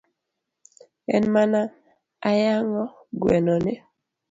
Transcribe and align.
An 1.15 1.23
mane 1.33 1.61
ayang'o 2.29 2.83
gweno 3.19 3.55
ni 3.65 3.73